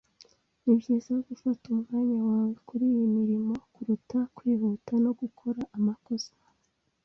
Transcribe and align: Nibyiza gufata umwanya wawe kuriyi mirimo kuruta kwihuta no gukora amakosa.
Nibyiza 0.63 1.13
gufata 1.27 1.63
umwanya 1.75 2.19
wawe 2.29 2.53
kuriyi 2.67 3.05
mirimo 3.17 3.53
kuruta 3.73 4.19
kwihuta 4.35 4.93
no 5.03 5.11
gukora 5.19 5.61
amakosa. 5.77 6.33